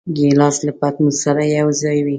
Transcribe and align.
ګیلاس 0.17 0.57
له 0.67 0.73
پتنوس 0.79 1.15
سره 1.25 1.41
یوځای 1.57 1.97
وي. 2.05 2.09